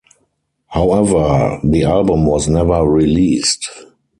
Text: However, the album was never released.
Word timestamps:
However, 0.65 1.59
the 1.63 1.83
album 1.83 2.25
was 2.25 2.47
never 2.47 2.83
released. 2.89 3.69